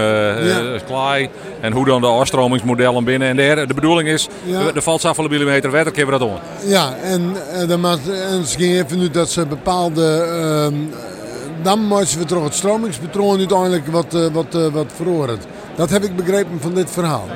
ja. 0.48 0.62
uh, 0.62 0.80
klei. 0.86 1.30
En 1.60 1.72
hoe 1.72 1.86
dan 1.86 2.02
de 2.02 2.08
afstromingsmodellen 2.08 3.04
binnen. 3.04 3.28
En 3.28 3.36
de, 3.36 3.66
de 3.68 3.74
bedoeling 3.74 4.10
is, 4.10 4.28
ja. 4.44 4.72
er 4.76 4.82
valt 4.82 5.02
zoveel 5.02 5.28
millimeter 5.28 5.72
wetter, 5.72 5.94
kunnen 5.94 6.14
we 6.14 6.20
dat 6.20 6.30
doen. 6.30 6.70
Ja, 6.70 6.96
en, 7.04 7.36
dan 7.68 7.80
maakt, 7.80 8.10
en 8.10 8.40
het 8.40 8.56
ging 8.58 8.74
even 8.74 9.00
nu 9.00 9.10
dat 9.10 9.30
ze 9.30 9.46
bepaalde... 9.46 10.28
Uh, 10.72 10.80
dan 11.62 11.80
moeten 11.80 12.20
we 12.20 12.26
toch 12.26 12.44
het 12.44 12.54
stromingspatroon 12.54 13.38
uiteindelijk 13.38 13.88
wat, 13.88 14.14
uh, 14.14 14.28
wat, 14.32 14.56
uh, 14.56 14.68
wat 14.68 14.92
verhoren. 14.96 15.38
Dat 15.76 15.90
heb 15.90 16.04
ik 16.04 16.16
begrepen 16.16 16.62
van 16.62 16.74
dit 16.74 16.92
verhaal. 16.92 17.28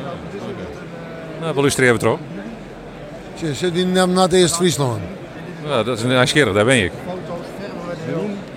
Nou, 1.39 1.53
we 1.53 1.59
illustreren 1.59 1.93
we 1.93 1.99
terug. 1.99 2.17
Zit 3.53 3.73
die 3.73 3.85
naar 3.85 4.07
het 4.07 4.33
eerst 4.33 4.55
Friesland? 4.55 4.99
Ja, 5.67 5.83
dat 5.83 5.97
is 5.97 6.03
een 6.03 6.11
ijskerig, 6.11 6.53
daar 6.53 6.65
ben 6.65 6.83
ik. 6.83 6.91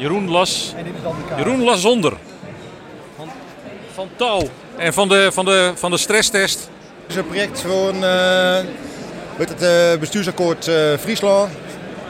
Jeroen, 0.01 0.31
las, 0.31 0.75
Jeroen 1.37 1.65
las 1.65 1.81
zonder. 1.81 2.13
Van, 3.17 3.29
van 3.95 4.09
touw. 4.17 4.49
En 4.77 4.93
van 4.93 5.09
de, 5.09 5.29
van 5.33 5.45
de, 5.45 5.73
van 5.75 5.91
de 5.91 5.97
stresstest. 5.97 6.71
Het 7.03 7.11
is 7.11 7.17
een 7.17 7.27
project 7.27 7.61
voor 7.61 7.89
een, 7.89 7.97
uh, 7.97 8.71
het 9.37 9.63
uh, 9.63 10.01
bestuursakkoord 10.01 10.67
uh, 10.67 10.97
Friesland 10.97 11.51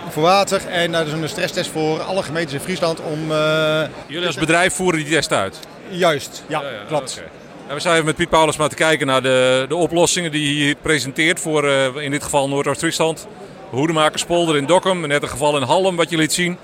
voor 0.09 0.23
water. 0.23 0.67
En 0.67 0.93
dat 0.93 1.07
is 1.07 1.13
een 1.13 1.29
stresstest 1.29 1.71
voor 1.71 2.01
alle 2.01 2.23
gemeentes 2.23 2.55
in 2.55 2.61
Friesland 2.61 3.01
om... 3.01 3.31
Uh, 3.31 3.83
Jullie 4.07 4.27
als 4.27 4.37
bedrijf 4.37 4.75
voeren 4.75 5.05
die 5.05 5.13
test 5.13 5.33
uit? 5.33 5.59
Juist, 5.89 6.45
ja, 6.47 6.63
ja, 6.63 6.69
ja 6.69 6.85
klopt. 6.89 7.13
Okay. 7.13 7.31
En 7.69 7.75
we 7.75 7.81
zijn 7.81 7.95
even 7.95 8.07
met 8.07 8.17
Piet 8.17 8.29
Paulus 8.29 8.57
maar 8.57 8.69
te 8.69 8.75
kijken 8.75 9.07
naar 9.07 9.23
de, 9.23 9.65
de 9.69 9.77
oplossingen 9.77 10.33
die 10.33 10.47
hij 10.47 10.65
hier 10.65 10.75
presenteert 10.83 11.41
voor 11.41 11.65
uh, 11.65 11.97
in 11.97 12.11
dit 12.11 12.23
geval 12.23 12.49
Noordoost-Friesland. 12.49 13.27
Hoedemakerspolder 13.71 14.57
in 14.57 14.67
Dokkum, 14.67 15.07
net 15.07 15.23
een 15.23 15.29
geval 15.29 15.57
in 15.57 15.63
Halm 15.63 15.97
wat 15.97 16.11
je 16.11 16.17
liet 16.17 16.33
zien. 16.33 16.59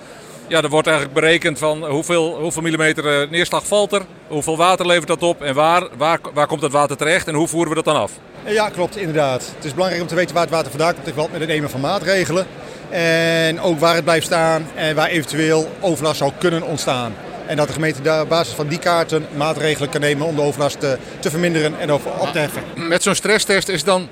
Ja, 0.48 0.62
er 0.62 0.68
wordt 0.68 0.86
eigenlijk 0.86 1.20
berekend 1.20 1.58
van 1.58 1.84
hoeveel, 1.84 2.40
hoeveel 2.40 2.62
millimeter 2.62 3.22
uh, 3.22 3.30
neerslag 3.30 3.66
valt 3.66 3.92
er, 3.92 4.02
hoeveel 4.28 4.56
water 4.56 4.86
levert 4.86 5.06
dat 5.06 5.22
op 5.22 5.42
en 5.42 5.54
waar, 5.54 5.88
waar, 5.96 6.18
waar 6.34 6.46
komt 6.46 6.60
dat 6.60 6.72
water 6.72 6.96
terecht 6.96 7.28
en 7.28 7.34
hoe 7.34 7.48
voeren 7.48 7.68
we 7.68 7.74
dat 7.74 7.84
dan 7.84 7.96
af? 7.96 8.12
Ja, 8.44 8.68
klopt, 8.68 8.96
inderdaad. 8.96 9.52
Het 9.54 9.64
is 9.64 9.72
belangrijk 9.72 10.02
om 10.02 10.08
te 10.08 10.14
weten 10.14 10.34
waar 10.34 10.42
het 10.42 10.52
water 10.52 10.70
vandaan 10.70 10.94
komt 10.94 11.06
in 11.06 11.12
verband 11.12 11.32
met 11.32 11.40
het 11.40 11.50
nemen 11.50 11.70
van 11.70 11.80
maatregelen. 11.80 12.46
En 12.90 13.60
ook 13.60 13.78
waar 13.78 13.94
het 13.94 14.04
blijft 14.04 14.26
staan 14.26 14.66
en 14.74 14.94
waar 14.94 15.08
eventueel 15.08 15.68
overlast 15.80 16.18
zou 16.18 16.32
kunnen 16.38 16.62
ontstaan. 16.62 17.14
En 17.46 17.56
dat 17.56 17.66
de 17.66 17.72
gemeente 17.72 18.20
op 18.22 18.28
basis 18.28 18.54
van 18.54 18.66
die 18.66 18.78
kaarten 18.78 19.26
maatregelen 19.36 19.88
kan 19.88 20.00
nemen 20.00 20.26
om 20.26 20.36
de 20.36 20.42
overlast 20.42 20.80
te, 20.80 20.98
te 21.20 21.30
verminderen 21.30 21.78
en 21.78 21.92
op 21.92 22.28
te 22.32 22.38
heffen. 22.38 22.62
Met 22.74 23.02
zo'n 23.02 23.14
stresstest 23.14 23.68
is 23.68 23.84
dan 23.84 24.08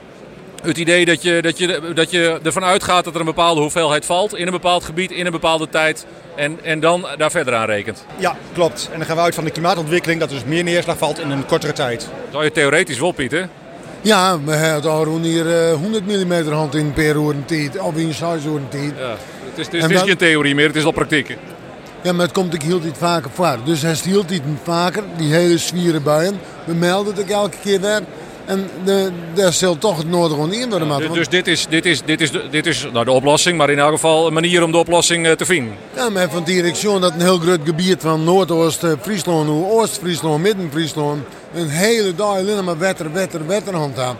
het 0.64 0.78
idee 0.78 1.04
dat 1.04 1.22
je, 1.22 1.42
dat, 1.42 1.58
je, 1.58 1.92
dat 1.94 2.10
je 2.10 2.40
ervan 2.42 2.64
uitgaat 2.64 3.04
dat 3.04 3.14
er 3.14 3.20
een 3.20 3.26
bepaalde 3.26 3.60
hoeveelheid 3.60 4.04
valt 4.04 4.36
in 4.36 4.46
een 4.46 4.52
bepaald 4.52 4.84
gebied, 4.84 5.10
in 5.10 5.26
een 5.26 5.32
bepaalde 5.32 5.68
tijd. 5.68 6.06
En, 6.36 6.58
en 6.62 6.80
dan 6.80 7.06
daar 7.16 7.30
verder 7.30 7.54
aan 7.54 7.66
rekent. 7.66 8.04
Ja, 8.16 8.36
klopt. 8.52 8.88
En 8.92 8.98
dan 8.98 9.06
gaan 9.06 9.16
we 9.16 9.22
uit 9.22 9.34
van 9.34 9.44
de 9.44 9.50
klimaatontwikkeling 9.50 10.20
dat 10.20 10.30
er 10.30 10.34
dus 10.34 10.44
meer 10.44 10.64
neerslag 10.64 10.98
valt 10.98 11.18
in 11.18 11.30
een 11.30 11.46
kortere 11.46 11.72
tijd. 11.72 12.08
Zou 12.30 12.44
je 12.44 12.52
theoretisch 12.52 12.98
wel, 12.98 13.12
Piet, 13.12 13.30
hè? 13.30 13.42
Ja, 14.00 14.40
we 14.44 14.52
hebben 14.52 15.22
hier 15.22 15.46
uh, 15.46 15.72
100 15.72 16.06
mm 16.06 16.52
hand 16.52 16.74
in 16.74 16.92
per 16.92 17.16
uur 17.16 17.30
een 17.30 17.44
tijd, 17.44 17.78
of 17.78 17.96
in 17.96 18.14
6 18.14 18.44
uur 18.44 18.56
een 18.56 18.68
tijd. 18.68 18.92
Ja, 18.98 19.10
het 19.10 19.18
is, 19.56 19.64
het 19.64 19.74
is, 19.74 19.82
het 19.82 19.90
is 19.90 19.96
dan, 19.96 20.06
geen 20.06 20.16
theorie 20.16 20.54
meer, 20.54 20.66
het 20.66 20.76
is 20.76 20.84
al 20.84 20.90
praktijk. 20.90 21.36
Ja, 22.02 22.12
maar 22.12 22.24
het 22.24 22.34
komt 22.34 22.54
ik 22.54 22.62
hield 22.62 22.82
dit 22.82 22.98
vaker 22.98 23.30
voor. 23.34 23.58
Dus 23.64 23.82
hij 23.82 23.96
hield 24.04 24.28
dit 24.28 24.42
vaker, 24.62 25.02
die 25.16 25.32
hele 25.32 25.58
zwieren 25.58 26.02
buien. 26.02 26.40
We 26.64 26.74
melden 26.74 27.14
het 27.14 27.30
elke 27.30 27.56
keer 27.62 27.80
weer. 27.80 28.02
En 28.44 28.70
de, 28.84 29.10
daar 29.34 29.52
zal 29.52 29.78
toch 29.78 29.96
het 29.96 30.08
noorden 30.08 30.36
gewoon 30.36 30.52
in 30.52 30.70
worden. 30.70 30.88
Ja, 30.88 30.98
dus, 30.98 31.08
dus 31.12 31.28
dit 31.28 31.46
is, 31.46 31.66
dit 31.68 31.86
is, 31.86 32.02
dit 32.04 32.20
is, 32.20 32.30
dit 32.50 32.66
is 32.66 32.88
nou, 32.92 33.04
de 33.04 33.10
oplossing, 33.10 33.58
maar 33.58 33.70
in 33.70 33.78
elk 33.78 33.92
geval 33.92 34.26
een 34.26 34.32
manier 34.32 34.62
om 34.62 34.72
de 34.72 34.78
oplossing 34.78 35.26
uh, 35.26 35.32
te 35.32 35.44
vinden. 35.44 35.74
Ja, 35.94 36.10
maar 36.10 36.30
van 36.30 36.44
direction 36.44 37.00
dat 37.00 37.12
een 37.12 37.20
heel 37.20 37.38
groot 37.38 37.60
gebied 37.64 38.00
van 38.00 38.24
Noordoost-Friesland, 38.24 39.48
Oost-Friesland, 39.70 40.42
Midden-Friesland. 40.42 41.22
Een 41.54 41.68
hele 41.68 42.14
dag 42.14 42.36
alleen 42.36 42.64
maar 42.64 42.78
wetter, 42.78 43.12
wetter, 43.12 43.46
wetter 43.46 43.74
handhaven. 43.74 44.16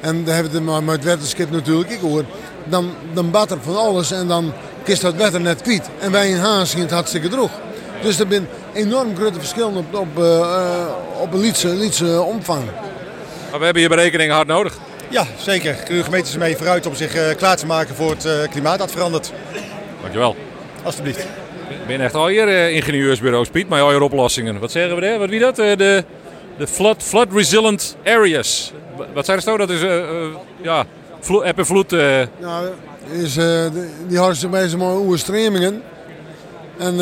En 0.00 0.24
daar 0.24 0.34
hebben 0.34 0.52
we 0.52 0.58
het 0.58 0.66
maar 0.66 0.82
met 0.82 1.04
wetenschap 1.04 1.50
natuurlijk 1.50 1.90
ik 1.90 2.00
hoor. 2.00 2.24
Dan, 2.64 2.90
dan 3.12 3.30
bad 3.30 3.50
er 3.50 3.58
van 3.62 3.76
alles 3.76 4.10
en 4.10 4.28
dan 4.28 4.52
kist 4.82 5.02
dat 5.02 5.14
wetter 5.14 5.40
net 5.40 5.62
kwijt. 5.62 5.88
En 5.98 6.10
wij 6.10 6.28
in 6.28 6.36
Haas 6.36 6.70
zien 6.70 6.80
het 6.80 6.90
hartstikke 6.90 7.28
droog. 7.28 7.50
Dus 8.02 8.18
er 8.18 8.26
zijn 8.28 8.48
enorm 8.72 9.16
grote 9.16 9.38
verschillen 9.38 9.76
op, 9.76 9.94
op, 9.94 10.18
uh, 10.18 10.86
op 11.20 11.32
een 11.32 11.40
lietse, 11.40 11.68
lietse 11.68 12.22
omvang. 12.22 12.62
Maar 13.56 13.64
we 13.64 13.72
hebben 13.72 13.90
hier 13.90 13.96
berekeningen 13.96 14.34
hard 14.34 14.46
nodig. 14.46 14.78
Ja, 15.08 15.26
zeker. 15.38 15.76
De 15.88 16.04
gemeente 16.04 16.28
is 16.28 16.34
ermee 16.34 16.56
vooruit 16.56 16.86
om 16.86 16.94
zich 16.94 17.16
uh, 17.16 17.34
klaar 17.36 17.56
te 17.56 17.66
maken 17.66 17.94
voor 17.94 18.10
het 18.10 18.24
uh, 18.24 18.32
klimaat 18.50 18.78
dat 18.78 18.90
verandert. 18.90 19.32
Dankjewel. 20.00 20.36
Alsjeblieft. 20.82 21.18
Ik 21.68 21.86
ben 21.86 22.00
echt 22.00 22.14
al 22.14 22.26
hier 22.26 22.48
uh, 22.48 22.74
ingenieursbureaus, 22.74 23.48
Piet, 23.48 23.68
maar 23.68 23.80
al 23.80 23.92
je 23.92 24.02
oplossingen. 24.02 24.58
Wat 24.58 24.70
zeggen 24.70 24.94
we 24.94 25.00
daar? 25.00 25.18
Wat 25.18 25.28
wie 25.28 25.40
dat? 25.40 25.56
de 25.56 26.04
de 26.58 26.66
flood, 26.66 27.02
flood 27.02 27.32
resilient 27.32 27.96
areas. 28.04 28.72
Wat 29.14 29.24
zijn 29.24 29.40
dat? 29.44 29.58
Dat 29.58 29.70
is 29.70 29.80
ja, 30.62 30.84
eb 31.42 31.58
en 31.58 31.66
vloed. 31.66 31.90
Nou, 31.90 32.68
is, 33.12 33.34
die 34.08 34.18
houden 34.18 34.50
bij 34.50 34.68
zo'n 34.68 34.82
overstremingen. 34.82 35.82
En 36.78 36.96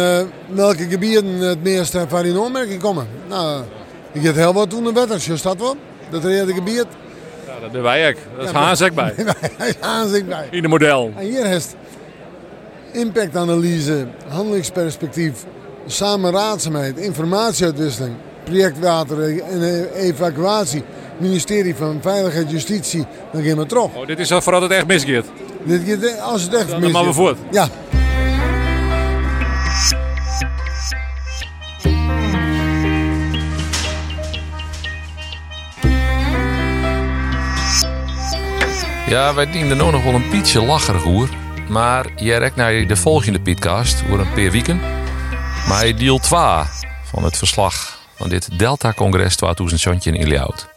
welke 0.46 0.88
gebieden 0.88 1.26
het 1.26 1.62
meest 1.62 1.96
van 2.08 2.24
in 2.24 2.38
aanmerking 2.38 2.80
komen. 2.80 3.08
Nou, 3.28 3.62
je 4.12 4.20
gaat 4.20 4.34
heel 4.34 4.52
wat 4.52 4.70
doen 4.70 4.86
in 4.86 4.94
wetter, 4.94 5.22
je 5.26 5.36
staat 5.36 5.58
wel. 5.58 5.76
Dat 6.14 6.24
rede 6.24 6.52
gebied. 6.52 6.86
Ja, 7.46 7.60
dat 7.60 7.72
doen 7.72 7.82
wij 7.82 8.08
ook. 8.08 8.16
Dat 8.54 8.72
is 8.72 8.82
ook 8.82 8.94
bij. 8.94 9.14
Hij 9.58 10.04
is 10.12 10.24
bij. 10.24 10.48
In 10.50 10.62
de 10.62 10.68
model. 10.68 11.12
En 11.16 11.24
hier 11.24 11.44
heeft 11.46 11.76
impactanalyse, 12.92 14.06
handelingsperspectief, 14.28 15.44
samenraadzaamheid, 15.86 16.98
informatieutwisseling, 16.98 18.14
projectwater 18.44 19.42
en 19.42 19.88
evacuatie, 19.94 20.82
ministerie 21.18 21.74
van 21.74 21.98
Veiligheid 22.02 22.50
Justitie, 22.50 23.06
dan 23.32 23.42
gaan 23.42 23.56
we 23.56 23.66
terug. 23.66 23.94
Oh, 23.94 24.06
dit 24.06 24.18
is 24.18 24.28
vooral 24.28 24.62
het 24.62 24.70
echt 24.70 24.86
misgeet. 24.86 25.24
Dit, 25.64 26.20
als 26.20 26.42
het 26.42 26.54
echt 26.54 26.68
Dan 26.70 26.80
mis 26.80 26.92
maar 26.92 27.02
we 27.02 27.08
is. 27.08 27.14
voort. 27.14 27.38
Ja. 27.50 27.68
Ja, 39.14 39.34
wij 39.34 39.50
dienen 39.50 39.80
ook 39.80 39.92
nog 39.92 40.04
wel 40.04 40.14
een 40.14 40.28
pietje 40.28 40.62
lacherig 40.62 41.02
hoer. 41.02 41.28
Maar 41.68 42.06
jij 42.16 42.38
rekt 42.38 42.56
naar 42.56 42.86
de 42.86 42.96
volgende 42.96 43.40
podcast 43.40 44.02
voor 44.08 44.18
een 44.18 44.32
paar 44.32 44.50
weken. 44.50 44.80
Maar 45.68 45.96
deel 45.96 46.18
2 46.18 46.40
van 47.04 47.24
het 47.24 47.36
verslag 47.36 47.98
van 48.14 48.28
dit 48.28 48.58
Delta-congres 48.58 49.36
2017 49.36 50.14
in 50.14 50.20
Iliaut. 50.20 50.73